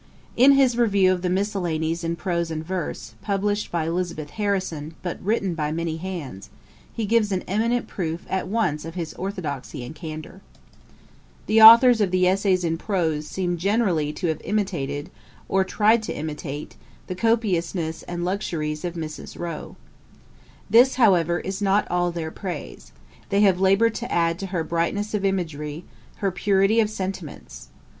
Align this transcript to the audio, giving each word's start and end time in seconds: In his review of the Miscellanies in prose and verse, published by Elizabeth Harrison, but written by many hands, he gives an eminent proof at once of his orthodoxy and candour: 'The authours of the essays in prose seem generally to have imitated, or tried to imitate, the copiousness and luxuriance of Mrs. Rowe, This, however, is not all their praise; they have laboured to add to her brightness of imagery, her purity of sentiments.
In 0.35 0.53
his 0.53 0.79
review 0.79 1.13
of 1.13 1.21
the 1.21 1.29
Miscellanies 1.29 2.03
in 2.03 2.15
prose 2.15 2.49
and 2.49 2.65
verse, 2.65 3.13
published 3.21 3.71
by 3.71 3.85
Elizabeth 3.85 4.31
Harrison, 4.31 4.95
but 5.03 5.21
written 5.21 5.53
by 5.53 5.71
many 5.71 5.97
hands, 5.97 6.49
he 6.91 7.05
gives 7.05 7.31
an 7.31 7.43
eminent 7.47 7.85
proof 7.87 8.25
at 8.27 8.47
once 8.47 8.83
of 8.83 8.95
his 8.95 9.13
orthodoxy 9.13 9.85
and 9.85 9.93
candour: 9.93 10.41
'The 11.45 11.61
authours 11.61 12.01
of 12.01 12.09
the 12.09 12.27
essays 12.27 12.63
in 12.63 12.79
prose 12.79 13.27
seem 13.27 13.57
generally 13.57 14.11
to 14.13 14.25
have 14.25 14.41
imitated, 14.43 15.11
or 15.47 15.63
tried 15.63 16.01
to 16.01 16.17
imitate, 16.17 16.77
the 17.05 17.13
copiousness 17.13 18.01
and 18.07 18.25
luxuriance 18.25 18.83
of 18.83 18.95
Mrs. 18.95 19.37
Rowe, 19.37 19.75
This, 20.67 20.95
however, 20.95 21.41
is 21.41 21.61
not 21.61 21.85
all 21.91 22.11
their 22.11 22.31
praise; 22.31 22.91
they 23.29 23.41
have 23.41 23.59
laboured 23.61 23.93
to 24.01 24.11
add 24.11 24.39
to 24.39 24.47
her 24.47 24.63
brightness 24.63 25.13
of 25.13 25.23
imagery, 25.23 25.85
her 26.15 26.31
purity 26.31 26.79
of 26.79 26.89
sentiments. 26.89 27.67